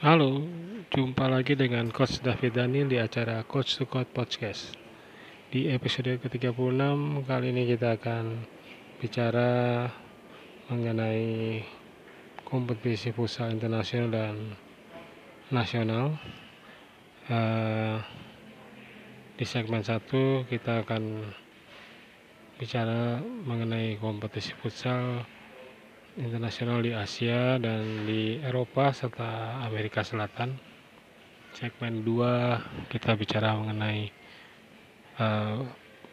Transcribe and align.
Halo, 0.00 0.40
jumpa 0.88 1.28
lagi 1.28 1.52
dengan 1.52 1.92
Coach 1.92 2.24
David 2.24 2.56
Daniel 2.56 2.88
di 2.88 2.96
acara 2.96 3.44
Coach 3.44 3.76
to 3.76 3.84
Coach 3.84 4.08
Podcast. 4.08 4.72
Di 5.52 5.68
episode 5.68 6.16
ke-36 6.24 7.20
kali 7.28 7.52
ini 7.52 7.68
kita 7.68 8.00
akan 8.00 8.40
bicara 8.96 9.84
mengenai 10.72 11.60
kompetisi 12.48 13.12
futsal 13.12 13.52
internasional 13.52 14.08
dan 14.08 14.34
nasional. 15.52 16.16
Uh, 17.28 18.00
di 19.36 19.44
segmen 19.44 19.84
1 19.84 20.00
kita 20.48 20.80
akan 20.80 21.28
bicara 22.56 23.20
mengenai 23.20 24.00
kompetisi 24.00 24.56
futsal 24.64 25.28
internasional 26.18 26.82
di 26.82 26.90
Asia 26.90 27.54
dan 27.62 28.02
di 28.02 28.42
Eropa 28.42 28.90
serta 28.90 29.62
Amerika 29.62 30.02
Selatan. 30.02 30.58
Segmen 31.54 32.02
2 32.02 32.90
kita 32.90 33.14
bicara 33.14 33.54
mengenai 33.54 34.10
uh, 35.22 35.62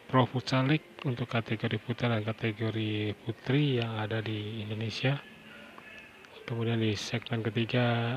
Pro 0.06 0.24
Futsal 0.24 0.78
untuk 1.02 1.26
kategori 1.26 1.78
putra 1.82 2.10
dan 2.14 2.22
kategori 2.22 3.14
putri 3.26 3.82
yang 3.82 3.98
ada 3.98 4.22
di 4.22 4.62
Indonesia. 4.62 5.18
Kemudian 6.46 6.80
di 6.80 6.96
segmen 6.96 7.44
ketiga 7.44 8.16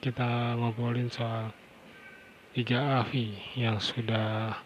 kita 0.00 0.56
ngobrolin 0.56 1.12
soal 1.12 1.52
Liga 2.52 3.00
AFI 3.00 3.56
yang 3.60 3.80
sudah 3.80 4.56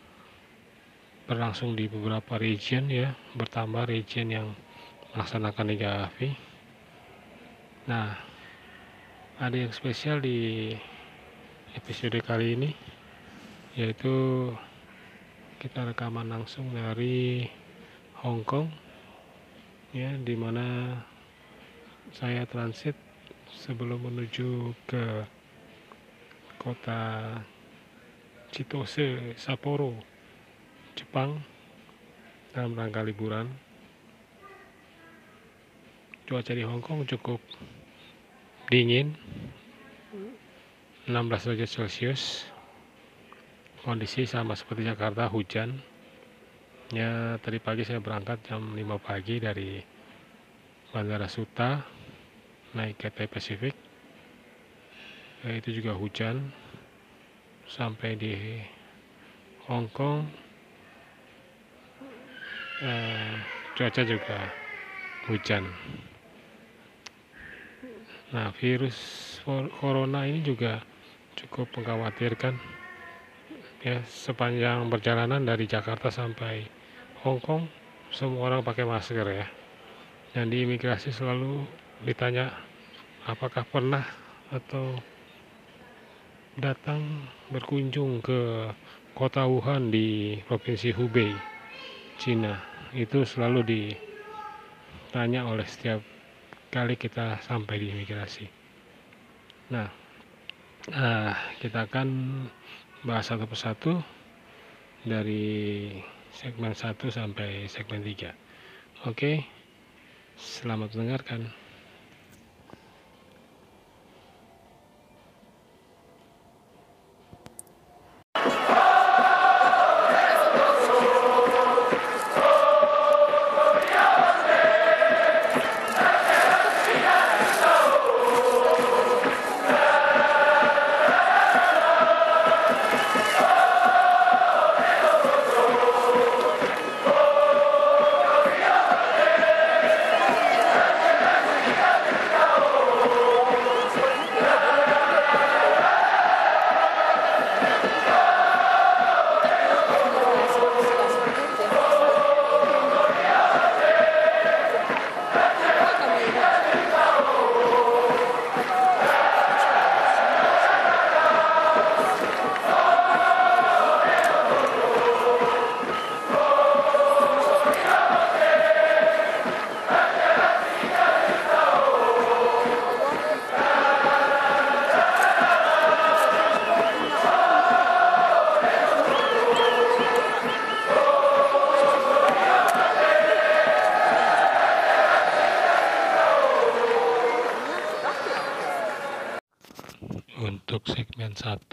berlangsung 1.26 1.74
di 1.74 1.90
beberapa 1.90 2.38
region 2.38 2.86
ya, 2.90 3.14
bertambah 3.34 3.86
region 3.90 4.26
yang 4.30 4.48
melaksanakan 5.16 5.66
Liga 5.72 6.04
AFI. 6.04 6.28
Nah, 7.88 8.12
ada 9.40 9.56
yang 9.56 9.72
spesial 9.72 10.20
di 10.20 10.76
episode 11.72 12.20
kali 12.20 12.52
ini 12.52 12.70
yaitu 13.80 14.52
kita 15.56 15.88
rekaman 15.88 16.28
langsung 16.28 16.68
dari 16.68 17.48
Hong 18.20 18.44
Kong 18.44 18.68
ya 19.96 20.12
di 20.20 20.36
mana 20.36 21.00
saya 22.12 22.44
transit 22.44 22.96
sebelum 23.56 24.12
menuju 24.12 24.76
ke 24.84 25.24
kota 26.60 27.32
Chitose 28.52 29.32
Sapporo 29.40 29.96
Jepang 30.92 31.40
dalam 32.52 32.76
rangka 32.76 33.00
liburan 33.00 33.65
cuaca 36.26 36.50
di 36.58 36.66
Hong 36.66 36.82
Kong 36.82 37.06
cukup 37.06 37.38
dingin 38.66 39.14
16 41.06 41.06
derajat 41.46 41.70
celcius. 41.70 42.42
Kondisi 43.86 44.26
sama 44.26 44.58
seperti 44.58 44.90
Jakarta 44.90 45.30
hujan. 45.30 45.78
Ya 46.90 47.38
tadi 47.38 47.62
pagi 47.62 47.86
saya 47.86 48.02
berangkat 48.02 48.42
jam 48.42 48.74
5 48.74 48.82
pagi 48.98 49.38
dari 49.38 49.78
Bandara 50.90 51.30
Suta 51.30 51.86
naik 52.74 53.06
ke 53.06 53.30
Pacific. 53.30 53.78
Ya, 55.46 55.62
itu 55.62 55.78
juga 55.78 55.94
hujan. 55.94 56.50
Sampai 57.70 58.18
di 58.18 58.34
Hong 59.70 59.86
Kong 59.94 60.26
eh, 62.82 63.34
cuaca 63.78 64.02
juga 64.02 64.50
hujan 65.30 65.66
nah 68.34 68.50
virus 68.56 68.96
corona 69.78 70.26
ini 70.26 70.42
juga 70.42 70.82
cukup 71.36 71.70
mengkhawatirkan 71.78 72.58
ya 73.86 74.02
sepanjang 74.02 74.88
perjalanan 74.90 75.46
dari 75.46 75.68
Jakarta 75.70 76.10
sampai 76.10 76.66
Hong 77.22 77.38
Kong 77.38 77.70
semua 78.10 78.50
orang 78.50 78.62
pakai 78.66 78.86
masker 78.86 79.26
ya. 79.30 79.46
Dan 80.34 80.50
di 80.52 80.62
imigrasi 80.66 81.10
selalu 81.10 81.64
ditanya 82.04 82.52
apakah 83.24 83.64
pernah 83.66 84.04
atau 84.52 84.94
datang 86.56 87.02
berkunjung 87.50 88.20
ke 88.20 88.70
kota 89.16 89.48
Wuhan 89.48 89.88
di 89.90 90.38
provinsi 90.44 90.92
Hubei 90.92 91.32
Cina? 92.20 92.58
Itu 92.90 93.24
selalu 93.26 93.60
ditanya 93.66 95.46
oleh 95.50 95.66
setiap 95.66 96.15
kali 96.76 97.00
kita 97.00 97.40
sampai 97.40 97.80
di 97.80 97.88
imigrasi. 97.88 98.44
Nah 99.72 99.88
uh, 100.92 101.32
kita 101.58 101.88
akan 101.88 102.08
bahas 103.06 103.32
satu 103.32 103.48
persatu 103.48 103.92
dari 105.06 105.88
segmen 106.34 106.74
1 106.74 106.98
sampai 107.08 107.70
segmen 107.70 108.02
3 108.02 109.08
oke 109.08 109.40
selamat 110.36 110.92
mendengarkan 110.98 111.48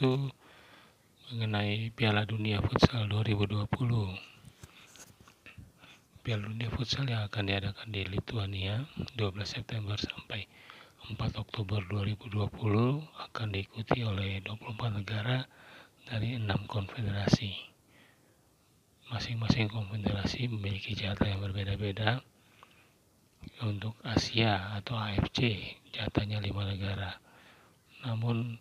mengenai 0.04 1.88
Piala 1.96 2.28
Dunia 2.28 2.60
Futsal 2.60 3.08
2020. 3.08 3.72
Piala 6.20 6.44
Dunia 6.44 6.68
Futsal 6.76 7.08
yang 7.08 7.24
akan 7.32 7.48
diadakan 7.48 7.88
di 7.88 8.04
Lithuania 8.12 8.84
12 9.16 9.48
September 9.48 9.96
sampai 9.96 10.44
4 11.08 11.40
Oktober 11.40 11.80
2020 11.88 12.36
akan 13.00 13.48
diikuti 13.56 14.04
oleh 14.04 14.44
24 14.44 15.00
negara 15.00 15.48
dari 16.12 16.36
6 16.36 16.52
konfederasi. 16.68 17.56
Masing-masing 19.08 19.72
konfederasi 19.72 20.52
memiliki 20.52 21.00
jatah 21.00 21.32
yang 21.32 21.40
berbeda-beda. 21.40 22.20
Untuk 23.64 23.96
Asia 24.04 24.76
atau 24.76 25.00
AFC 25.00 25.64
jatahnya 25.96 26.44
5 26.44 26.72
negara. 26.76 27.24
Namun 28.04 28.60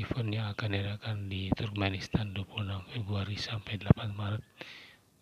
event 0.00 0.32
yang 0.32 0.48
akan 0.56 0.72
diadakan 0.72 1.16
di 1.28 1.52
Turkmenistan 1.52 2.32
26 2.32 2.96
Februari 2.96 3.36
sampai 3.36 3.76
8 3.76 4.16
Maret 4.16 4.44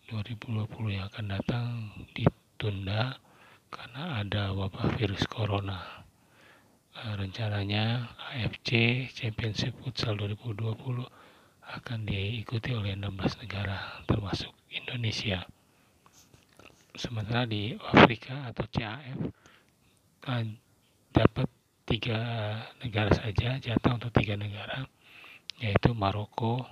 2020 0.07 0.95
yang 0.95 1.11
akan 1.11 1.25
datang 1.27 1.67
ditunda 2.15 3.19
karena 3.67 4.23
ada 4.23 4.55
wabah 4.55 4.95
virus 4.95 5.27
corona. 5.27 6.07
Eh, 6.91 7.13
rencananya 7.19 8.15
AFC 8.31 9.07
Championship 9.11 9.75
Futsal 9.83 10.15
2020 10.19 11.03
akan 11.71 11.99
diikuti 12.03 12.71
oleh 12.71 12.95
16 12.95 13.43
negara 13.43 14.03
termasuk 14.07 14.51
Indonesia. 14.71 15.43
Sementara 16.95 17.47
di 17.47 17.75
Afrika 17.75 18.51
atau 18.51 18.67
CAF 18.67 19.19
dapat 21.11 21.47
tiga 21.91 22.23
negara 22.79 23.11
saja, 23.11 23.59
jatah 23.59 23.99
untuk 23.99 24.15
tiga 24.15 24.39
negara, 24.39 24.87
yaitu 25.59 25.91
Maroko, 25.91 26.63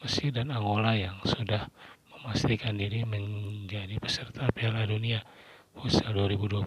Mesir, 0.00 0.32
dan 0.32 0.48
Angola 0.48 0.96
yang 0.96 1.20
sudah 1.28 1.68
memastikan 2.08 2.80
diri 2.80 3.04
menjadi 3.04 4.00
peserta 4.00 4.48
Piala 4.48 4.88
Dunia 4.88 5.20
Futsal 5.76 6.16
2020. 6.16 6.64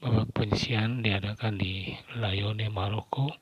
Babak 0.00 0.32
penyisian 0.32 1.04
diadakan 1.04 1.60
di 1.60 1.92
Layone, 2.16 2.72
Maroko, 2.72 3.36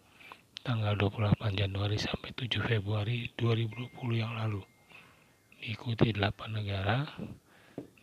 tanggal 0.66 0.98
28 0.98 1.54
Januari 1.54 1.94
sampai 1.94 2.34
7 2.34 2.58
Februari 2.58 3.30
2020 3.38 4.18
yang 4.18 4.34
lalu. 4.34 4.66
Diikuti 5.62 6.10
8 6.10 6.50
negara, 6.50 7.06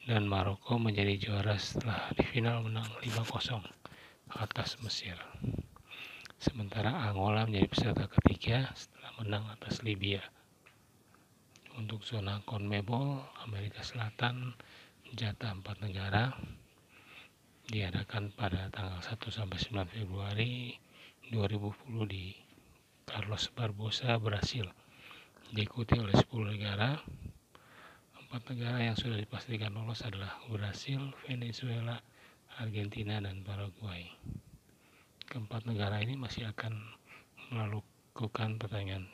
dan 0.07 0.23
Maroko 0.31 0.79
menjadi 0.79 1.19
juara 1.19 1.59
setelah 1.59 2.07
di 2.15 2.23
final 2.23 2.63
menang 2.63 2.87
5-0 3.03 3.80
atas 4.37 4.79
Mesir. 4.85 5.17
Sementara 6.39 7.07
Angola 7.09 7.43
menjadi 7.43 7.67
peserta 7.67 8.05
ketiga 8.07 8.71
setelah 8.73 9.11
menang 9.21 9.45
atas 9.51 9.83
Libya. 9.83 10.23
Untuk 11.75 12.03
zona 12.03 12.43
CONMEBOL 12.43 13.41
Amerika 13.47 13.83
Selatan 13.83 14.55
jatah 15.11 15.55
4 15.55 15.85
negara 15.85 16.35
diadakan 17.67 18.31
pada 18.35 18.67
tanggal 18.71 18.99
1 18.99 19.17
sampai 19.31 19.59
9 19.59 19.95
Februari 19.95 20.75
2020 21.31 22.07
di 22.07 22.35
Carlos 23.07 23.47
Barbosa, 23.51 24.19
Brasil. 24.19 24.67
Diikuti 25.51 25.99
oleh 25.99 26.15
10 26.15 26.51
negara 26.51 26.95
Empat 28.31 28.55
negara 28.55 28.79
yang 28.79 28.95
sudah 28.95 29.19
dipastikan 29.19 29.75
lolos 29.75 30.07
adalah 30.07 30.39
Brasil, 30.47 31.03
Venezuela, 31.27 31.99
Argentina, 32.59 33.21
dan 33.23 33.45
Paraguay. 33.45 34.09
Keempat 35.29 35.63
negara 35.63 36.03
ini 36.03 36.19
masih 36.19 36.51
akan 36.51 36.75
melakukan 37.55 38.59
pertandingan 38.59 39.07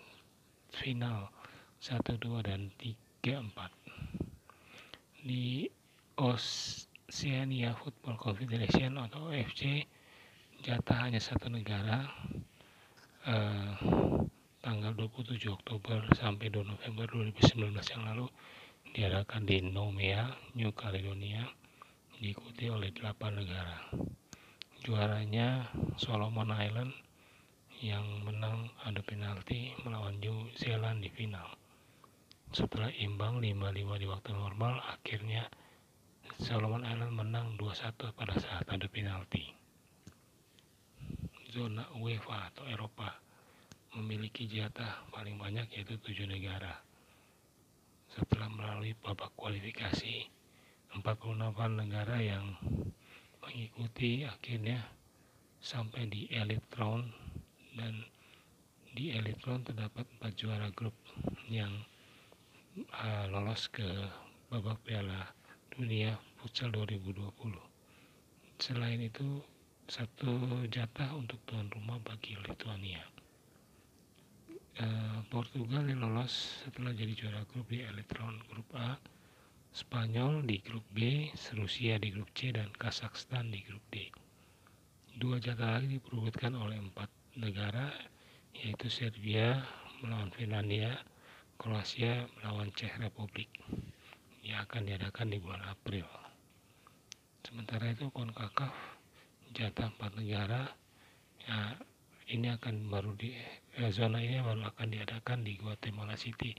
final 0.74 1.30
1, 1.78 2.18
2, 2.18 2.42
dan 2.42 2.74
3, 2.82 3.46
4. 3.46 5.28
Di 5.28 5.70
Oceania 6.18 7.78
Football 7.78 8.18
Confederation 8.18 8.98
atau 8.98 9.30
OFC 9.30 9.86
jatah 10.66 11.06
hanya 11.06 11.22
satu 11.22 11.54
negara 11.54 12.10
eh, 13.30 13.74
tanggal 14.66 14.92
27 14.98 15.54
Oktober 15.54 16.02
sampai 16.18 16.50
2 16.50 16.66
November 16.66 17.06
2019 17.14 17.94
yang 17.94 18.04
lalu 18.04 18.26
diadakan 18.98 19.46
di 19.46 19.62
Nomea, 19.62 20.34
New 20.58 20.74
Caledonia, 20.74 21.46
diikuti 22.18 22.66
oleh 22.66 22.90
8 22.90 23.14
negara. 23.30 23.78
Juaranya 24.82 25.70
Solomon 26.02 26.50
Island 26.50 26.94
yang 27.78 28.26
menang 28.26 28.74
adu 28.82 29.06
penalti 29.06 29.78
melawan 29.86 30.18
New 30.18 30.50
Zealand 30.58 31.06
di 31.06 31.14
final. 31.14 31.46
Setelah 32.50 32.90
imbang 32.98 33.38
5-5 33.38 34.02
di 34.02 34.08
waktu 34.10 34.32
normal, 34.34 34.82
akhirnya 34.82 35.46
Solomon 36.42 36.82
Island 36.90 37.14
menang 37.14 37.54
2-1 37.62 38.18
pada 38.18 38.34
saat 38.42 38.66
adu 38.66 38.90
penalti. 38.90 39.54
Zona 41.54 41.86
UEFA 42.02 42.50
atau 42.50 42.66
Eropa 42.66 43.14
memiliki 43.94 44.50
jatah 44.50 45.06
paling 45.14 45.38
banyak 45.38 45.70
yaitu 45.74 46.02
7 46.02 46.26
negara 46.26 46.82
setelah 48.10 48.50
melalui 48.50 48.98
babak 48.98 49.34
kualifikasi 49.38 50.37
48 50.96 51.52
negara 51.76 52.16
yang 52.22 52.56
mengikuti 53.44 54.24
akhirnya 54.24 54.84
sampai 55.60 56.08
di 56.08 56.32
elite 56.32 56.68
round 56.80 57.12
dan 57.76 58.06
di 58.96 59.12
elite 59.12 59.44
round 59.44 59.68
terdapat 59.68 60.08
empat 60.18 60.32
juara 60.40 60.70
grup 60.72 60.96
yang 61.52 61.72
uh, 62.94 63.26
lolos 63.28 63.68
ke 63.68 63.86
babak 64.48 64.80
Piala 64.88 65.34
Dunia 65.74 66.16
Futsal 66.40 66.72
2020. 66.72 67.34
Selain 68.58 68.98
itu, 68.98 69.44
satu 69.88 70.64
jatah 70.68 71.14
untuk 71.14 71.38
tuan 71.46 71.70
rumah 71.70 72.02
bagi 72.02 72.34
Lithuania. 72.42 73.06
Eh, 74.78 75.20
Portugal 75.34 75.90
yang 75.90 76.06
lolos 76.06 76.62
setelah 76.62 76.94
jadi 76.94 77.14
juara 77.18 77.42
grup 77.50 77.66
di 77.66 77.82
elite 77.82 78.14
round 78.14 78.38
grup 78.46 78.70
A, 78.78 78.94
Spanyol 79.74 80.48
di 80.48 80.60
grup 80.64 80.84
B, 80.92 81.32
Rusia 81.56 82.00
di 82.00 82.12
grup 82.12 82.32
C, 82.36 82.52
dan 82.56 82.72
Kazakhstan 82.76 83.52
di 83.52 83.64
grup 83.64 83.84
D. 83.90 84.08
Dua 85.18 85.42
jatah 85.42 85.82
lagi 85.82 85.98
diperbutkan 85.98 86.54
oleh 86.54 86.78
empat 86.78 87.10
negara, 87.36 87.90
yaitu 88.54 88.88
Serbia 88.88 89.66
melawan 90.00 90.30
Finlandia, 90.34 90.98
Kroasia 91.58 92.30
melawan 92.38 92.70
Czech 92.78 92.96
Republik, 93.02 93.50
yang 94.46 94.64
akan 94.64 94.86
diadakan 94.86 95.34
di 95.34 95.38
bulan 95.42 95.66
April. 95.68 96.06
Sementara 97.42 97.90
itu 97.92 98.12
CONCACAF 98.14 98.76
jatah 99.56 99.90
empat 99.90 100.12
negara 100.20 100.68
ya, 101.48 101.80
ini 102.28 102.52
akan 102.52 102.92
baru 102.92 103.16
di 103.16 103.32
eh, 103.80 103.92
zona 103.96 104.20
ini 104.20 104.44
baru 104.44 104.68
akan 104.68 104.88
diadakan 104.92 105.48
di 105.48 105.56
Guatemala 105.56 106.20
City, 106.20 106.52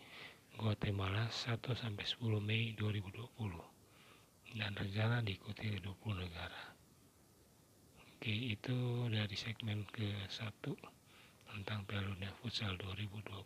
Guatemala 0.59 1.31
1 1.31 1.63
sampai 1.63 2.03
10 2.03 2.43
Mei 2.43 2.75
2020 2.75 4.59
dan 4.59 4.75
rencana 4.75 5.23
diikuti 5.23 5.71
20 5.79 6.19
negara. 6.19 6.75
Oke, 8.19 8.35
itu 8.35 9.07
dari 9.07 9.39
segmen 9.39 9.87
ke-1 9.95 10.51
tentang 11.47 11.87
Piala 11.87 12.11
Dunia 12.11 12.35
Futsal 12.43 12.75
2020. 12.75 13.39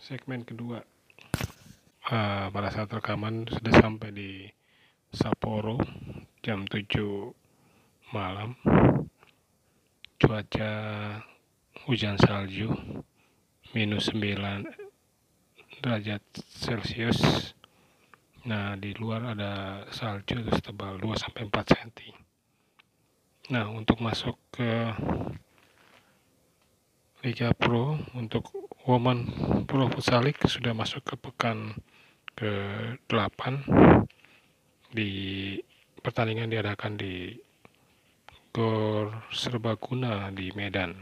Segmen 0.00 0.48
kedua, 0.48 0.80
uh, 2.08 2.46
pada 2.48 2.72
saat 2.72 2.88
rekaman 2.88 3.44
sudah 3.52 3.74
sampai 3.84 4.16
di 4.16 4.48
Sapporo 5.12 5.76
jam 6.40 6.64
7 6.64 6.88
malam 8.16 8.56
cuaca 10.16 10.72
hujan 11.84 12.16
salju 12.16 12.72
minus 13.76 14.08
9 14.12 14.64
derajat 15.84 16.24
celcius. 16.56 17.52
Nah 18.44 18.76
di 18.76 18.92
luar 18.96 19.36
ada 19.36 19.84
salju 19.92 20.40
tebal 20.60 20.96
2 21.00 21.16
sampai 21.16 21.48
4 21.48 21.72
cm 21.72 22.24
nah 23.52 23.68
untuk 23.68 24.00
masuk 24.00 24.40
ke 24.48 24.88
Liga 27.20 27.52
Pro 27.52 28.00
untuk 28.16 28.48
Women 28.88 29.28
Pro 29.68 29.88
Futsal 29.92 30.32
sudah 30.48 30.72
masuk 30.72 31.04
ke 31.04 31.14
pekan 31.20 31.76
ke-8 32.36 33.40
di 34.96 35.10
pertandingan 36.00 36.48
diadakan 36.48 36.96
di 36.96 37.36
Gor 38.52 39.28
Serbaguna 39.32 40.28
di 40.32 40.52
Medan. 40.52 40.94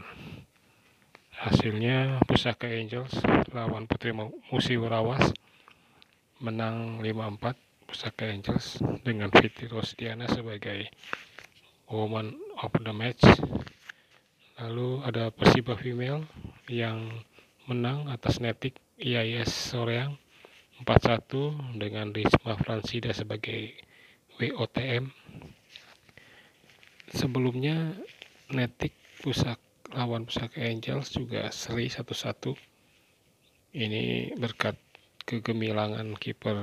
Hasilnya 1.43 2.23
Pusaka 2.23 2.71
Angels 2.71 3.19
lawan 3.51 3.83
Putri 3.83 4.15
Musi 4.15 4.79
Warawas 4.79 5.35
menang 6.39 7.03
5-4 7.03 7.59
Pusaka 7.83 8.31
Angels 8.31 8.79
dengan 9.03 9.27
Fitri 9.27 9.67
Rosdiana 9.67 10.23
sebagai 10.31 10.87
woman 11.91 12.39
of 12.63 12.71
the 12.79 12.95
match. 12.95 13.27
Lalu 14.55 15.03
ada 15.03 15.35
Persiba 15.35 15.75
Female 15.75 16.23
yang 16.71 17.11
menang 17.67 18.07
atas 18.07 18.39
Netik 18.39 18.79
IAS 18.95 19.51
Soreang 19.51 20.15
4-1 20.87 21.75
dengan 21.75 22.15
Risma 22.15 22.55
Fransida 22.55 23.11
sebagai 23.11 23.75
WOTM 24.39 25.11
sebelumnya 27.11 27.99
Netik 28.47 28.95
Pusak 29.19 29.62
lawan 29.93 30.25
Pusaka 30.25 30.65
Angels 30.65 31.13
juga 31.13 31.53
seri 31.53 31.85
satu-satu. 31.87 32.57
Ini 33.73 34.33
berkat 34.37 34.77
kegemilangan 35.25 36.17
kiper 36.17 36.61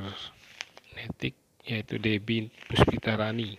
Netik 0.99 1.39
yaitu 1.63 2.03
Debi 2.03 2.51
Puspitarani. 2.67 3.55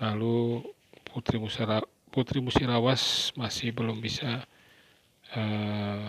Lalu 0.00 0.64
Putri 1.04 1.36
Musara 1.36 1.84
Putri 2.08 2.40
Musirawas 2.40 3.36
masih 3.36 3.76
belum 3.76 4.00
bisa 4.00 4.40
uh, 5.36 6.08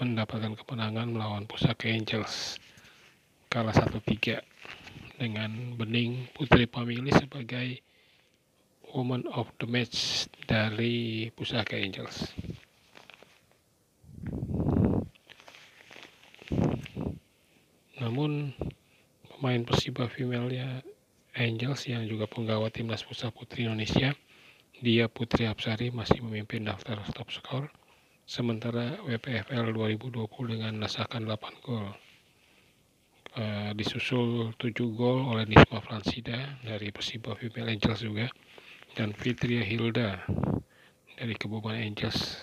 mendapatkan 0.00 0.56
kemenangan 0.56 1.12
melawan 1.12 1.44
Pusaka 1.44 1.92
Angels. 1.92 2.56
Kalah 3.52 3.76
1-3 3.76 4.40
dengan 5.20 5.76
Bening 5.76 6.28
Putri 6.32 6.64
Pamili 6.68 7.12
sebagai 7.12 7.80
Woman 8.96 9.28
of 9.36 9.52
the 9.60 9.68
Match 9.68 10.24
dari 10.48 11.28
Pusaka 11.36 11.76
Angels. 11.76 12.32
Namun 18.00 18.56
pemain 19.28 19.60
Persiba 19.68 20.08
female 20.08 20.48
Angels 21.36 21.84
yang 21.92 22.08
juga 22.08 22.24
penggawa 22.24 22.72
timnas 22.72 23.04
futsal 23.04 23.36
putri 23.36 23.68
Indonesia. 23.68 24.16
Dia 24.80 25.12
Putri 25.12 25.44
Apsari 25.44 25.92
masih 25.92 26.24
memimpin 26.24 26.64
daftar 26.64 26.96
top 27.12 27.28
skor, 27.28 27.68
sementara 28.24 28.96
WPFL 29.04 29.76
2020 29.76 30.24
dengan 30.56 30.72
nasahkan 30.80 31.20
8 31.20 31.64
gol. 31.68 31.92
Uh, 33.36 33.76
disusul 33.76 34.56
7 34.56 34.72
gol 34.96 35.20
oleh 35.28 35.44
Nisma 35.44 35.84
Fransida 35.84 36.56
dari 36.64 36.88
Persiba 36.88 37.36
Female 37.36 37.76
Angels 37.76 38.00
juga 38.00 38.32
dan 38.96 39.12
Fitria 39.12 39.60
Hilda 39.60 40.24
dari 41.20 41.36
Kebumen 41.36 41.76
Angels. 41.76 42.40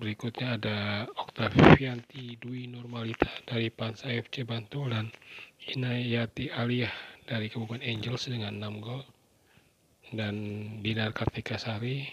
Berikutnya 0.00 0.56
ada 0.56 1.04
Oktavianti 1.12 2.40
Dwi 2.40 2.72
Normalita 2.72 3.28
dari 3.44 3.68
Pansa 3.68 4.08
FC 4.08 4.48
Bantul 4.48 4.96
dan 4.96 5.12
Inayati 5.76 6.48
Aliyah 6.48 6.90
dari 7.28 7.52
Kabupaten 7.52 7.84
Angels 7.84 8.32
dengan 8.32 8.56
6 8.56 8.80
gol. 8.80 9.04
Dan 10.08 10.34
Dinar 10.80 11.12
Kartika 11.12 11.60
Sari 11.60 12.08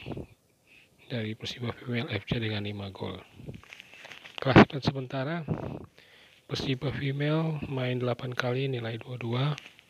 dari 1.08 1.32
Persiba 1.32 1.72
Female 1.72 2.12
FC 2.12 2.44
dengan 2.44 2.68
5 2.68 2.92
gol. 2.92 3.24
Klasemen 4.36 4.84
sementara 4.84 5.48
Persiba 6.44 6.92
Female 6.92 7.56
main 7.72 8.04
8 8.04 8.36
kali 8.36 8.68
nilai 8.68 9.00
22 9.00 9.81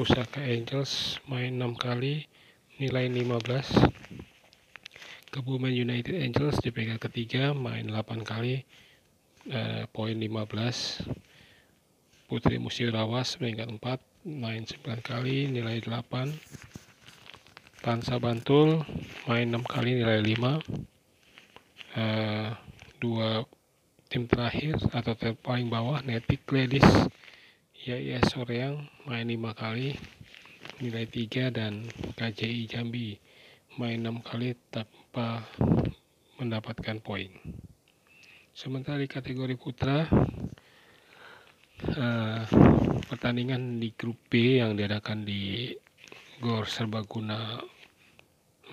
Pusaka 0.00 0.40
Angels 0.40 1.20
main 1.28 1.60
6 1.60 1.76
kali 1.76 2.24
nilai 2.80 3.12
15 3.12 5.28
Kebumen 5.28 5.76
United 5.76 6.16
Angels 6.16 6.56
di 6.64 6.72
peringkat 6.72 7.04
ketiga 7.04 7.52
main 7.52 7.84
8 7.84 8.24
kali 8.24 8.64
eh, 9.52 9.84
poin 9.92 10.16
15 10.16 11.04
Putri 12.32 12.56
Musirawas 12.56 13.36
peringkat 13.36 13.68
4 13.68 13.76
main 14.40 14.64
9 14.64 14.80
kali 15.04 15.52
nilai 15.52 15.84
8 15.84 17.84
Pansa 17.84 18.16
Bantul 18.16 18.80
main 19.28 19.52
6 19.52 19.68
kali 19.68 20.00
nilai 20.00 20.24
5 20.24 22.00
eh, 22.00 22.48
dua 23.04 23.44
tim 24.08 24.24
terakhir 24.24 24.80
atau 24.96 25.12
tim 25.12 25.36
paling 25.36 25.68
bawah 25.68 26.00
Netik 26.00 26.48
Gladys 26.48 26.88
Yaya 27.80 28.20
Soreang 28.28 28.76
main 29.08 29.24
5 29.24 29.56
kali 29.56 29.96
nilai 30.84 31.08
3 31.08 31.48
dan 31.48 31.88
KJI 32.12 32.68
Jambi 32.68 33.16
main 33.80 34.04
6 34.04 34.20
kali 34.20 34.52
tanpa 34.68 35.48
mendapatkan 36.36 37.00
poin. 37.00 37.32
Sementara 38.52 39.00
di 39.00 39.08
kategori 39.08 39.56
putra 39.56 40.04
uh, 41.88 42.44
pertandingan 43.08 43.80
di 43.80 43.96
grup 43.96 44.28
B 44.28 44.60
yang 44.60 44.76
diadakan 44.76 45.24
di 45.24 45.72
Gor 46.36 46.68
Serbaguna 46.68 47.64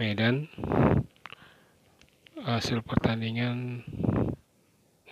Medan 0.03 0.51
hasil 2.43 2.83
pertandingan 2.83 3.87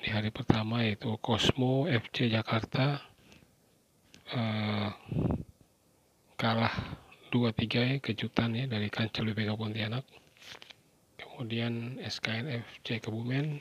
di 0.03 0.11
hari 0.11 0.35
pertama 0.35 0.83
yaitu 0.83 1.15
Cosmo 1.23 1.87
FC 1.87 2.27
Jakarta 2.27 3.14
uh, 4.33 4.89
kalah 6.39 6.73
2-3 7.29 7.91
ya 7.91 7.97
kejutan 7.99 8.55
ya 8.55 8.65
dari 8.65 8.89
Kancil 8.89 9.27
BPK 9.29 9.53
Pontianak. 9.59 10.05
Kemudian 11.19 11.99
SKN 11.99 12.63
FC 12.63 13.03
Kebumen 13.03 13.59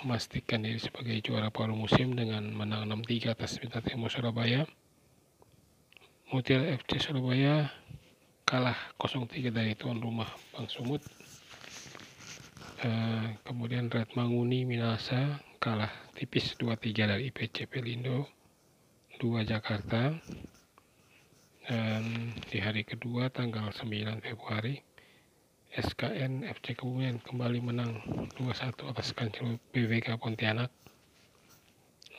memastikan 0.00 0.64
diri 0.64 0.80
sebagai 0.80 1.20
juara 1.20 1.52
paruh 1.52 1.76
musim 1.76 2.16
dengan 2.16 2.48
menang 2.52 2.88
6-3 2.88 3.36
atas 3.36 3.60
Bintang 3.60 3.84
Timur 3.84 4.08
Surabaya. 4.08 4.64
Mutiara 6.32 6.72
FC 6.74 6.98
Surabaya 6.98 7.70
kalah 8.48 8.76
0-3 8.98 9.52
dari 9.52 9.76
tuan 9.76 10.00
rumah 10.00 10.28
Bang 10.56 10.66
Sumut. 10.72 11.04
Uh, 12.76 13.32
kemudian 13.48 13.88
Red 13.88 14.12
Manguni 14.12 14.68
Minasa 14.68 15.40
kalah 15.56 15.92
tipis 16.12 16.52
2-3 16.60 17.08
dari 17.08 17.32
IPC 17.32 17.72
Pelindo 17.72 18.35
2 19.16 19.48
Jakarta 19.48 20.12
dan 21.64 22.04
di 22.52 22.58
hari 22.60 22.84
kedua 22.84 23.32
tanggal 23.32 23.72
9 23.72 24.20
Februari 24.20 24.76
SKN 25.72 26.44
FC 26.44 26.76
Kebumen 26.76 27.24
kembali 27.24 27.64
menang 27.64 27.96
2-1 28.36 28.76
atas 28.92 29.16
Kancil 29.16 29.56
BWK 29.72 30.20
Pontianak. 30.20 30.68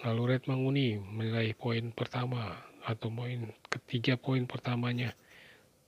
Lalu 0.01 0.21
Red 0.33 0.49
Manguni 0.49 0.97
menilai 0.97 1.53
poin 1.53 1.93
pertama 1.93 2.65
atau 2.81 3.13
poin 3.13 3.53
ketiga 3.69 4.17
poin 4.17 4.49
pertamanya 4.49 5.13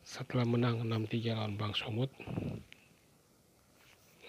setelah 0.05 0.45
menang 0.45 0.85
6-3 0.85 1.33
lawan 1.33 1.57
Bang 1.57 1.73
Sumut. 1.73 2.13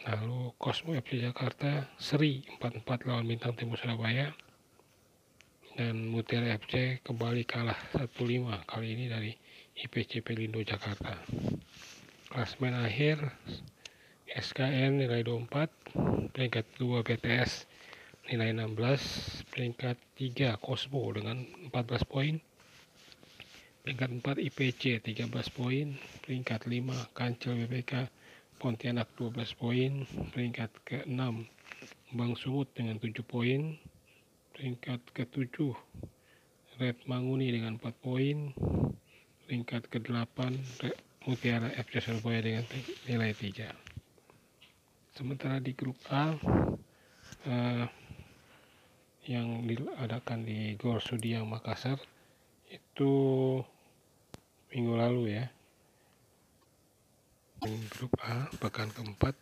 Lalu 0.09 0.57
Cosmo 0.57 0.97
FC 0.97 1.21
Jakarta 1.21 1.93
seri 2.01 2.41
4-4 2.57 3.05
lawan 3.05 3.29
Bintang 3.29 3.53
Timur 3.53 3.77
Surabaya 3.77 4.33
dan 5.77 6.11
Mutiara 6.11 6.57
FC 6.59 6.99
kembali 7.03 7.47
kalah 7.47 7.79
1-5 7.95 8.67
kali 8.67 8.89
ini 8.97 9.07
dari 9.07 9.33
IPC 9.79 10.25
Pelindo 10.25 10.59
Jakarta. 10.65 11.19
Klasmen 12.31 12.75
akhir 12.75 13.23
SKN 14.31 15.03
nilai 15.03 15.23
24 15.23 16.33
peringkat 16.35 16.67
2 16.79 17.07
BTS 17.07 17.67
nilai 18.31 18.55
16 18.55 19.51
peringkat 19.51 19.97
3 20.19 20.59
Cosmo 20.63 21.03
dengan 21.11 21.43
14 21.71 22.07
poin 22.07 22.35
peringkat 23.83 24.11
4 24.23 24.47
IPC 24.51 25.03
13 25.03 25.31
poin 25.51 25.87
peringkat 26.23 26.61
5 26.67 27.17
Kancil 27.17 27.59
BPK 27.67 28.09
Pontianak 28.61 29.09
12 29.17 29.57
poin, 29.57 30.05
peringkat 30.37 30.69
ke-6 30.85 31.49
Bang 32.13 32.37
Sumut 32.37 32.69
dengan 32.77 33.01
7 33.01 33.25
poin, 33.25 33.73
peringkat 34.61 35.01
ke-7 35.17 35.73
Red 36.77 37.09
Manguni 37.09 37.49
dengan 37.49 37.81
4 37.81 37.97
poin, 37.97 38.53
peringkat 39.49 39.89
ke-8 39.89 40.37
Mutiara 41.25 41.73
FC 41.81 42.05
Surabaya 42.05 42.45
dengan 42.45 42.69
nilai 43.09 43.33
3. 43.33 43.73
Sementara 45.17 45.65
di 45.65 45.73
grup 45.73 45.97
A 46.13 46.37
eh, 47.49 47.89
yang 49.33 49.65
diadakan 49.65 50.45
di 50.45 50.77
Gor 50.77 51.01
Sudiang 51.01 51.49
Makassar 51.49 51.97
itu 52.69 53.13
minggu 54.77 54.93
lalu 54.93 55.41
ya 55.41 55.49
grup 57.97 58.13
A 58.21 58.45
pekan 58.61 58.93
keempat 58.93 59.33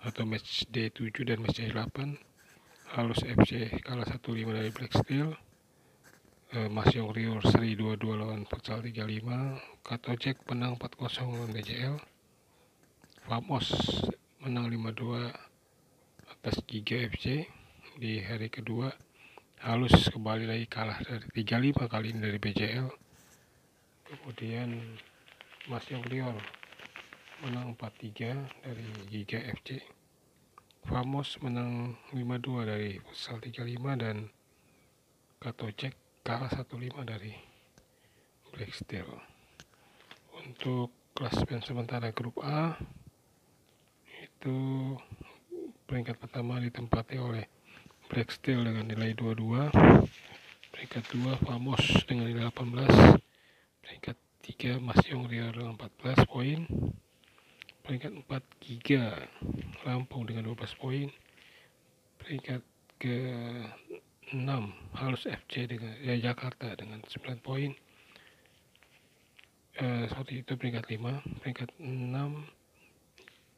atau 0.00 0.24
match 0.24 0.64
D7 0.72 1.20
dan 1.28 1.44
match 1.44 1.60
D8 1.60 2.31
Halus 2.92 3.24
FC 3.24 3.72
kalah 3.80 4.04
1-5 4.04 4.52
dari 4.52 4.68
Black 4.68 4.92
Steel. 4.92 5.32
Eh, 6.52 6.68
Mas 6.68 6.92
Yong 6.92 7.16
Rio 7.16 7.40
seri 7.40 7.72
2-2 7.72 8.20
lawan 8.20 8.44
Futsal 8.44 8.84
35 8.84 9.80
Katojek 9.80 10.44
menang 10.52 10.76
4-0 10.76 11.24
lawan 11.24 11.56
DJL 11.56 11.96
Famos 13.24 13.72
menang 14.44 14.68
5-2 14.68 15.24
atas 16.36 16.60
Giga 16.68 17.00
FC 17.08 17.48
di 17.96 18.20
hari 18.20 18.52
kedua. 18.52 18.92
Halus 19.64 20.12
kembali 20.12 20.44
lagi 20.44 20.68
kalah 20.68 21.00
dari 21.00 21.72
3-5 21.72 21.88
kali 21.88 22.12
ini 22.12 22.20
dari 22.20 22.36
BJL 22.36 22.92
kemudian 24.04 24.68
Mas 25.72 25.88
Yong 25.88 26.04
Rio 26.12 26.28
menang 27.40 27.72
4-3 27.72 28.68
dari 28.68 28.84
Giga 29.08 29.40
FC. 29.48 30.01
Famos 30.82 31.38
menang 31.38 31.94
5-2 32.10 32.66
dari 32.66 32.98
Futsal 32.98 33.38
35 33.38 34.02
dan 34.02 34.26
Katocek 35.38 35.94
kalah 36.26 36.50
1-5 36.50 37.06
dari 37.06 37.34
Black 38.50 38.74
Steel. 38.74 39.06
Untuk 40.42 40.90
klasemen 41.14 41.62
sementara 41.62 42.10
grup 42.10 42.42
A 42.42 42.74
itu 44.22 44.58
peringkat 45.86 46.18
pertama 46.18 46.58
ditempati 46.58 47.16
oleh 47.20 47.46
Black 48.10 48.34
Steel 48.34 48.66
dengan 48.66 48.90
nilai 48.90 49.14
22 49.14 49.70
peringkat 50.74 51.04
2 51.14 51.46
Famos 51.46 51.82
dengan 52.10 52.26
nilai 52.26 52.50
18 52.50 53.22
peringkat 53.86 54.16
3 54.42 54.82
Mas 54.82 54.98
Yong 55.06 55.30
Rio 55.30 55.46
dengan 55.54 55.78
14 55.78 56.26
poin 56.26 56.66
peringkat 57.82 58.14
4 58.26 58.62
Giga 58.62 59.26
Lampung 59.82 60.26
dengan 60.26 60.46
12 60.46 60.78
poin. 60.78 61.10
Peringkat 62.22 62.62
ke 63.02 63.18
6 64.30 64.38
Halus 64.94 65.26
FC 65.26 65.66
dengan 65.66 65.92
ya, 65.98 66.14
Jakarta 66.18 66.78
dengan 66.78 67.02
9 67.02 67.42
poin. 67.42 67.74
Eh, 69.72 70.04
seperti 70.06 70.46
itu 70.46 70.52
peringkat 70.54 70.86
5 70.86 71.18
peringkat 71.42 71.70
6 71.82 72.46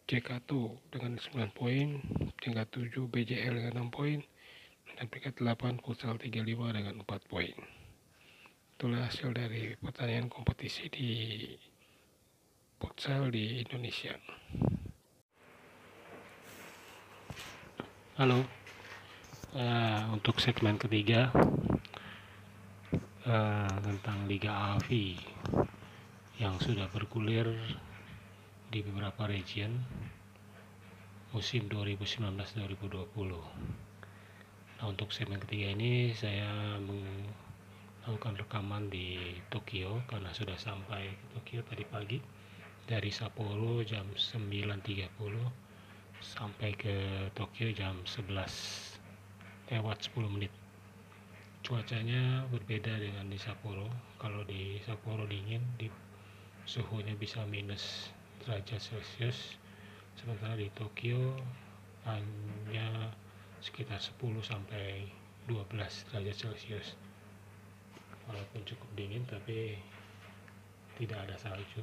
Jekato 0.08 0.80
dengan 0.88 1.20
9 1.20 1.52
poin. 1.52 2.00
Peringkat 2.40 2.66
7 2.72 3.04
BJL 3.12 3.54
dengan 3.60 3.88
6 3.88 3.92
poin. 3.92 4.18
Dan 4.96 5.04
peringkat 5.12 5.40
8 5.40 5.84
Futsal 5.84 6.16
35 6.16 6.72
dengan 6.72 7.04
4 7.04 7.24
poin. 7.28 7.54
Itulah 8.74 9.06
hasil 9.06 9.30
dari 9.36 9.76
pertandingan 9.78 10.32
kompetisi 10.32 10.90
di 10.90 11.10
futsal 12.84 13.32
di 13.32 13.64
Indonesia. 13.64 14.12
Halo, 18.20 18.44
uh, 19.56 20.12
untuk 20.12 20.36
segmen 20.36 20.76
ketiga 20.76 21.32
uh, 23.24 23.76
tentang 23.80 24.28
Liga 24.28 24.76
AFI 24.76 25.16
yang 26.36 26.60
sudah 26.60 26.92
bergulir 26.92 27.56
di 28.68 28.84
beberapa 28.84 29.32
region 29.32 29.80
musim 31.32 31.64
2019-2020. 31.72 32.20
Nah, 34.76 34.84
untuk 34.84 35.08
segmen 35.08 35.40
ketiga 35.40 35.72
ini 35.72 36.12
saya 36.12 36.76
melakukan 36.84 38.44
rekaman 38.44 38.92
di 38.92 39.40
Tokyo 39.48 40.04
karena 40.04 40.36
sudah 40.36 40.60
sampai 40.60 41.16
Tokyo 41.32 41.64
tadi 41.64 41.88
pagi 41.88 42.33
dari 42.84 43.08
Sapporo 43.08 43.80
jam 43.80 44.04
9.30 44.12 45.08
sampai 46.20 46.76
ke 46.76 46.96
Tokyo 47.32 47.72
jam 47.72 47.96
11 48.04 49.72
lewat 49.72 50.04
10 50.12 50.28
menit. 50.28 50.52
Cuacanya 51.64 52.44
berbeda 52.52 52.92
dengan 53.00 53.32
di 53.32 53.40
Sapporo. 53.40 53.88
Kalau 54.20 54.44
di 54.44 54.76
Sapporo 54.84 55.24
dingin 55.24 55.64
di 55.80 55.88
suhunya 56.68 57.16
bisa 57.16 57.40
minus 57.48 58.12
derajat 58.44 58.76
celcius. 58.76 59.56
Sementara 60.20 60.60
di 60.60 60.68
Tokyo 60.76 61.40
hanya 62.04 63.16
sekitar 63.64 63.96
10 63.96 64.44
sampai 64.44 65.08
12 65.48 65.72
derajat 66.12 66.36
celcius. 66.36 67.00
Walaupun 68.28 68.60
cukup 68.68 68.88
dingin 68.92 69.24
tapi 69.24 69.80
tidak 71.00 71.24
ada 71.24 71.36
salju 71.40 71.82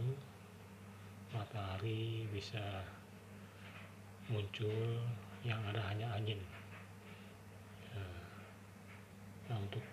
matahari 1.32 2.28
bisa 2.32 2.84
muncul 4.28 5.00
yang 5.44 5.60
ada 5.68 5.82
hanya 5.92 6.08
angin 6.16 6.40
ya. 7.92 8.06
nah 9.52 9.58
untuk 9.60 9.84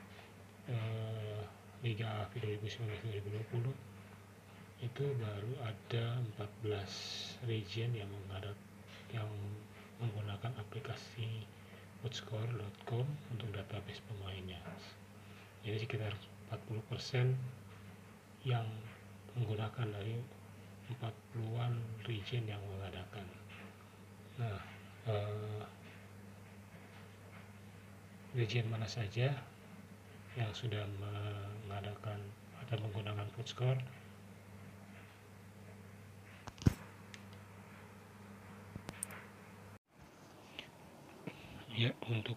eh, 0.68 1.42
Liga 1.83 2.26
AFI 2.26 2.59
2019-2020 2.59 3.71
itu 4.78 5.04
baru 5.18 5.52
ada 5.66 6.23
14 6.62 7.50
region 7.50 7.90
yang 7.95 8.11
menghadap 8.11 8.54
yang 9.11 9.26
menggunakan 9.99 10.54
aplikasi 10.59 11.47
footscore.com 12.02 13.07
untuk 13.35 13.49
database 13.50 13.99
pemainnya 14.07 14.62
jadi 15.66 15.83
sekitar 15.83 16.14
40% 16.54 17.35
yang 18.47 18.64
menggunakan 19.35 19.87
dari 19.90 20.14
40-an 20.88 21.73
region 22.09 22.45
yang 22.49 22.62
mengadakan. 22.64 23.26
Nah 24.40 24.59
eh, 25.09 25.62
region 28.37 28.68
mana 28.68 28.88
saja 28.88 29.33
yang 30.37 30.52
sudah 30.54 30.85
mengadakan 31.66 32.21
atau 32.62 32.76
menggunakan 32.85 33.26
footscore 33.35 33.80
ya 41.78 41.95
untuk 42.11 42.35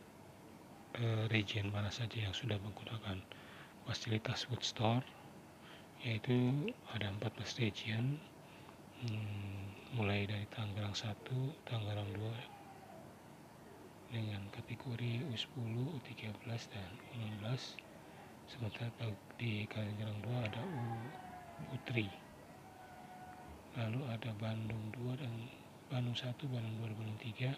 uh, 1.02 1.26
region 1.34 1.74
mana 1.74 1.90
saja 1.90 2.30
yang 2.30 2.34
sudah 2.34 2.62
menggunakan 2.62 3.20
fasilitas 3.90 4.46
food 4.46 4.62
store 4.62 5.02
yaitu 6.06 6.70
ada 6.94 7.10
14 7.10 7.62
region 7.62 8.22
hmm, 9.02 9.98
mulai 9.98 10.30
dari 10.30 10.46
Tangerang 10.54 10.94
1, 10.94 11.10
Tangerang 11.66 12.06
2 12.14 14.14
dengan 14.14 14.46
kategori 14.54 15.26
U10, 15.26 15.74
U13 15.98 16.38
dan 16.70 16.92
U16 17.18 17.82
sementara 18.46 19.10
di 19.42 19.66
Tangerang 19.66 20.22
2 20.22 20.46
ada 20.46 20.62
U, 20.62 20.86
U3 21.74 22.06
lalu 23.82 24.06
ada 24.06 24.30
Bandung 24.38 24.94
2 24.94 25.18
dan 25.18 25.50
Bandung 25.90 26.14
1, 26.14 26.38
Bandung 26.46 26.78
2, 26.86 26.94
Bandung 26.94 27.18
3 27.18 27.58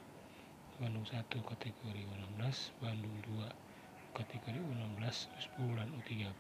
Bandung 0.79 1.05
1 1.05 1.27
kategori 1.27 2.01
U16, 2.07 2.71
Bandung 2.79 3.19
2 3.35 4.15
kategori 4.15 4.59
U16, 4.63 5.27
U10 5.59 5.75
dan 5.75 5.91
U13, 5.91 6.39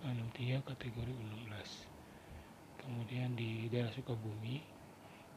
Bandung 0.00 0.30
3 0.32 0.64
kategori 0.64 1.12
U16. 1.12 1.97
Kemudian 2.88 3.36
di 3.36 3.68
daerah 3.68 3.92
Sukabumi 3.92 4.64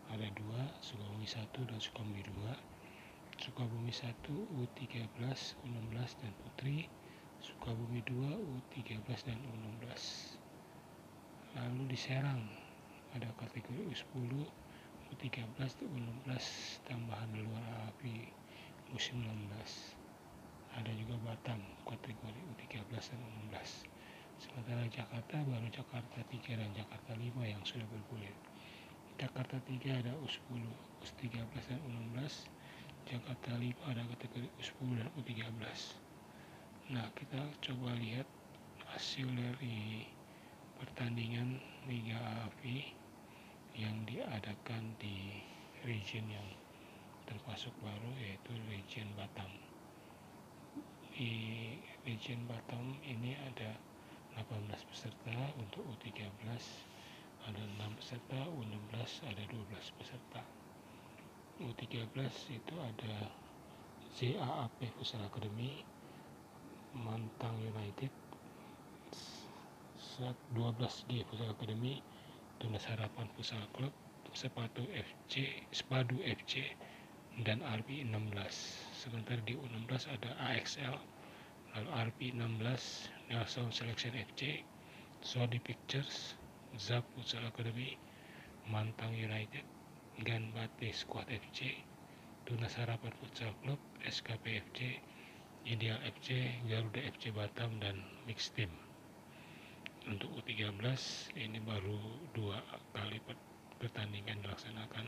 ada 0.07 0.23
dua, 0.39 0.71
Sukabumi 0.79 1.27
1 1.27 1.51
dan 1.67 1.83
Sukabumi 1.83 2.23
2. 2.23 2.47
Sukabumi 3.43 3.91
1 3.91 4.07
U13, 4.55 5.11
U16 5.59 5.99
dan 6.23 6.31
Putri, 6.39 6.87
Sukabumi 7.43 7.99
2 8.07 8.39
U13 8.39 9.03
dan 9.27 9.35
U16. 9.43 9.83
Lalu 11.59 11.91
di 11.91 11.97
Serang 11.99 12.39
ada 13.19 13.27
kategori 13.35 13.83
U10, 13.83 14.31
U13 15.11 15.59
U16 15.91 16.31
tambahan 16.87 17.35
luar 17.35 17.91
api 17.91 18.31
musim 18.95 19.27
16 19.27 19.99
ada 20.79 20.91
juga 20.95 21.19
Batam 21.19 21.59
kategori 21.83 22.39
U13 22.55 23.11
dan 23.11 23.19
U16 23.19 23.91
sementara 24.41 24.81
Jakarta 24.89 25.37
baru 25.45 25.69
Jakarta 25.69 26.17
3 26.25 26.57
dan 26.57 26.73
Jakarta 26.73 27.13
5 27.13 27.45
yang 27.45 27.61
sudah 27.61 27.85
bergulir. 27.85 28.33
Jakarta 29.21 29.61
3 29.61 30.01
ada 30.01 30.17
U10 30.17 30.65
U13 31.05 31.45
dan 31.69 31.79
U16 31.85 32.49
Jakarta 33.05 33.53
5 33.53 33.69
ada 33.85 34.01
kategori 34.17 34.49
U10 34.57 34.89
dan 34.97 35.09
U13 35.13 35.61
nah 36.91 37.05
kita 37.13 37.39
coba 37.61 37.93
lihat 37.95 38.25
hasil 38.91 39.29
dari 39.29 40.09
pertandingan 40.81 41.61
Liga 41.87 42.19
AFI 42.19 42.91
yang 43.77 44.03
diadakan 44.03 44.91
di 44.99 45.39
region 45.87 46.27
yang 46.27 46.49
termasuk 47.29 47.71
baru 47.79 48.11
yaitu 48.19 48.51
region 48.67 49.07
Batam. 49.15 49.47
Di 51.15 51.31
region 52.03 52.43
Batam 52.49 52.99
ini 53.07 53.39
ada 53.39 53.77
18 54.37 54.89
peserta 54.91 55.35
untuk 55.59 55.83
U13, 55.95 56.39
ada 57.47 57.61
6 57.61 57.99
peserta, 57.99 58.39
U16 58.53 59.27
ada 59.27 59.43
12 59.49 59.97
peserta. 59.97 60.41
U13 61.61 62.17
itu 62.55 62.75
ada 62.79 63.15
ZAAP 64.17 64.79
Futsal 64.97 65.23
Academy, 65.25 65.83
Mantang 66.93 67.57
United, 67.61 68.11
12G 70.53 71.25
Futsal 71.27 71.49
Academy, 71.53 72.03
Tunas 72.61 72.85
Harapan 72.85 73.25
Futsal 73.33 73.63
Club, 73.73 73.93
Sepatu 74.31 74.85
FC, 74.95 75.65
Spadu 75.75 76.21
FC, 76.23 76.63
dan 77.43 77.63
RP 77.63 78.05
16. 78.05 78.37
Sementara 78.95 79.39
di 79.43 79.57
U16 79.57 80.07
ada 80.11 80.29
AXL, 80.51 80.95
lalu 81.71 81.89
RP 82.11 82.19
16, 82.35 83.31
Nelson 83.31 83.71
Selection 83.71 84.11
FC, 84.11 84.59
Sodi 85.23 85.59
Pictures, 85.63 86.35
Zap 86.75 87.07
Futsal 87.15 87.47
Academy, 87.47 87.95
Mantang 88.67 89.15
United, 89.15 89.63
Ganbate 90.19 90.91
Squad 90.91 91.31
FC, 91.31 91.79
Tunas 92.43 92.75
Harapan 92.75 93.15
Futsal 93.23 93.55
Club, 93.63 93.79
SKP 94.03 94.59
FC, 94.67 94.99
Ideal 95.63 95.99
FC, 96.03 96.59
Garuda 96.67 96.99
FC 97.07 97.31
Batam, 97.31 97.79
dan 97.79 98.03
Mix 98.27 98.51
Team. 98.51 98.71
Untuk 100.09 100.33
U13 100.43 100.75
ini 101.37 101.61
baru 101.63 102.01
dua 102.35 102.59
kali 102.91 103.21
pertandingan 103.79 104.43
dilaksanakan. 104.43 105.07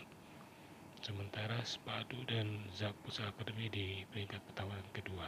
Sementara 1.03 1.59
Spadu 1.67 2.23
dan 2.29 2.71
Zapus 2.71 3.19
Academy 3.19 3.67
di 3.67 4.07
peringkat 4.13 4.39
pertama 4.47 4.79
dan 4.79 4.87
kedua 4.95 5.27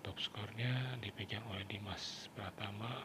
top 0.00 0.16
skornya 0.16 0.96
dipegang 1.04 1.44
oleh 1.52 1.64
Dimas 1.68 2.28
Pratama 2.32 3.04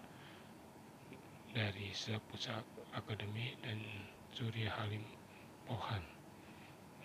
dari 1.51 1.91
Zapus 1.91 2.47
Academy 2.95 3.55
dan 3.63 3.79
Surya 4.31 4.71
Halim 4.75 5.03
Pohan 5.67 6.03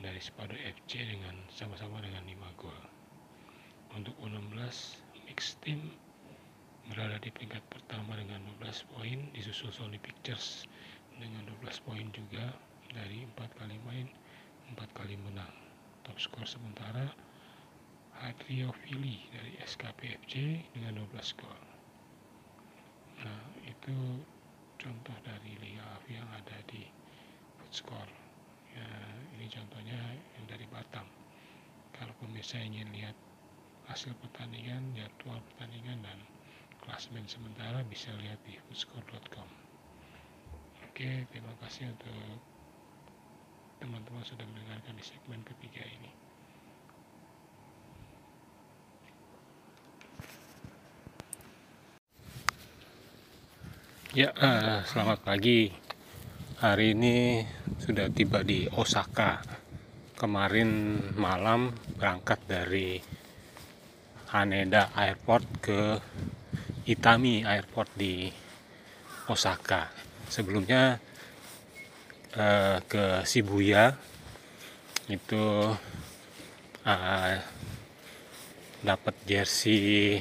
dari 0.03 0.19
Spadu 0.23 0.55
FC 0.57 1.03
dengan 1.03 1.35
sama-sama 1.53 2.01
dengan 2.03 2.25
5 2.25 2.61
gol. 2.61 2.81
Untuk 3.95 4.15
U16 4.23 4.99
mix 5.27 5.59
team 5.63 5.93
berada 6.91 7.19
di 7.23 7.31
peringkat 7.31 7.63
pertama 7.71 8.19
dengan 8.19 8.43
12 8.59 8.91
poin 8.95 9.19
disusul 9.35 9.71
Sony 9.71 9.99
Pictures 9.99 10.67
dengan 11.19 11.47
12 11.63 11.87
poin 11.87 12.07
juga 12.15 12.55
dari 12.91 13.27
4 13.27 13.59
kali 13.59 13.77
main 13.87 14.07
4 14.75 14.99
kali 14.99 15.15
menang. 15.19 15.55
Top 16.07 16.17
skor 16.19 16.47
sementara 16.47 17.13
Hadrio 18.21 18.71
Fili 18.85 19.25
dari 19.33 19.57
SKPFC 19.65 20.61
dengan 20.77 21.01
12 21.01 21.41
gol. 21.41 21.63
Nah 23.25 23.43
itu 23.65 23.97
contoh 24.77 25.17
dari 25.25 25.57
liga 25.59 25.89
yang 26.13 26.29
ada 26.37 26.61
di 26.69 26.85
Footscore. 27.59 28.13
Ya, 28.77 28.87
ini 29.35 29.51
contohnya 29.51 29.99
yang 30.39 30.45
dari 30.47 30.69
Batam. 30.69 31.09
Kalaupun 31.97 32.31
misalnya 32.31 32.79
ingin 32.79 32.89
lihat 32.95 33.17
hasil 33.91 34.15
pertandingan 34.23 34.95
jadwal 34.95 35.43
pertandingan 35.51 35.99
dan 36.07 36.19
klasmen 36.87 37.27
sementara 37.27 37.83
bisa 37.91 38.15
lihat 38.23 38.39
di 38.47 38.55
footscore.com 38.71 39.49
oke 40.87 41.11
terima 41.35 41.51
kasih 41.59 41.91
untuk 41.91 42.39
teman-teman 43.83 44.23
sudah 44.23 44.47
mendengarkan 44.47 44.95
di 44.95 45.03
segmen 45.03 45.43
ketiga 45.43 45.83
ini 45.83 46.15
Ya, 54.11 54.35
uh, 54.35 54.83
selamat 54.91 55.23
pagi. 55.23 55.71
Hari 56.59 56.99
ini 56.99 57.47
sudah 57.79 58.11
tiba 58.11 58.43
di 58.43 58.67
Osaka. 58.75 59.39
Kemarin 60.19 60.99
malam 61.15 61.71
berangkat 61.95 62.43
dari 62.43 62.99
Haneda 64.35 64.91
Airport 64.99 65.47
ke 65.63 65.95
Itami 66.91 67.47
Airport 67.47 67.95
di 67.95 68.27
Osaka. 69.31 69.87
Sebelumnya 70.27 70.99
uh, 72.35 72.83
ke 72.91 73.23
Shibuya 73.23 73.95
itu 75.07 75.71
uh, 76.83 77.35
dapat 78.83 79.15
jersey 79.23 80.19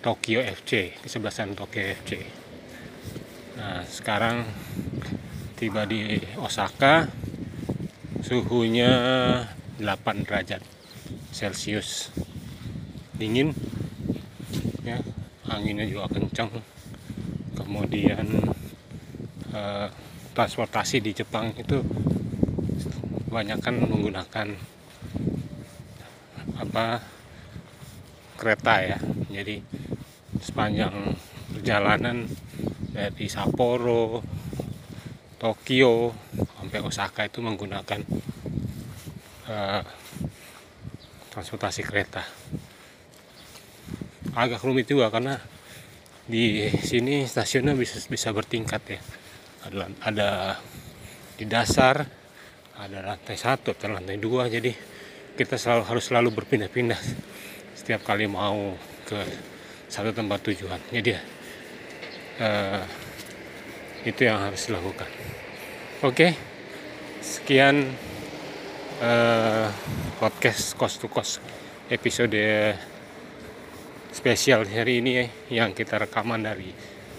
Tokyo 0.00 0.40
FC 0.40 0.96
kesebelasan 1.04 1.52
Tokyo 1.52 1.84
FC 2.00 2.43
Nah, 3.54 3.86
sekarang 3.86 4.42
tiba 5.54 5.86
di 5.86 6.18
Osaka. 6.34 7.06
Suhunya 8.24 8.90
8 9.78 10.26
derajat 10.26 10.58
Celcius. 11.30 12.10
Dingin. 13.14 13.54
Ya, 14.82 14.98
anginnya 15.46 15.86
juga 15.86 16.10
kencang. 16.10 16.50
Kemudian 17.54 18.26
eh, 19.54 19.88
transportasi 20.34 20.98
di 20.98 21.14
Jepang 21.14 21.54
itu 21.54 21.78
kebanyakan 23.30 23.86
menggunakan 23.86 24.48
apa 26.58 26.98
kereta 28.34 28.74
ya. 28.82 28.98
Jadi 29.30 29.62
sepanjang 30.42 31.14
perjalanan 31.54 32.26
dari 32.94 33.26
Sapporo, 33.26 34.22
Tokyo 35.34 36.14
sampai 36.62 36.78
Osaka 36.78 37.26
itu 37.26 37.42
menggunakan 37.42 38.00
uh, 39.50 39.82
transportasi 41.34 41.82
kereta. 41.82 42.22
Agak 44.38 44.62
rumit 44.62 44.86
juga 44.86 45.10
karena 45.10 45.36
di 46.24 46.70
sini 46.80 47.26
stasiunnya 47.26 47.74
bisa 47.74 47.98
bisa 48.06 48.30
bertingkat 48.30 48.82
ya. 48.86 49.00
Ada, 49.66 49.78
ada 50.06 50.28
di 51.34 51.44
dasar, 51.50 52.06
ada 52.78 52.98
lantai 53.02 53.34
satu 53.34 53.74
atau 53.74 53.90
lantai 53.90 54.22
dua, 54.22 54.46
jadi 54.46 54.70
kita 55.34 55.58
selalu 55.58 55.82
harus 55.90 56.04
selalu 56.06 56.30
berpindah-pindah 56.30 57.00
setiap 57.74 58.06
kali 58.06 58.30
mau 58.30 58.78
ke 59.02 59.18
satu 59.90 60.14
tempat 60.14 60.46
tujuan. 60.46 60.78
Jadi 60.94 61.33
uh, 62.40 62.82
itu 64.04 64.20
yang 64.26 64.40
harus 64.40 64.66
dilakukan. 64.66 65.08
Oke 66.04 66.12
okay. 66.12 66.30
sekian 67.24 67.88
uh, 69.00 69.68
podcast 70.20 70.76
cost 70.76 71.00
to 71.00 71.08
cost 71.08 71.40
episode 71.88 72.36
spesial 74.14 74.64
hari 74.68 75.00
ini 75.02 75.26
yang 75.50 75.74
kita 75.74 75.98
rekaman 75.98 76.44
dari 76.44 76.70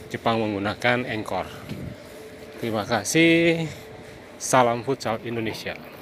Jepang 0.10 0.39
menggunakan 0.39 1.04
Anchor. 1.10 1.49
Terima 2.62 2.88
kasih. 2.88 3.67
Salam 4.39 4.84
futsal 4.84 5.23
Indonesia 5.23 5.94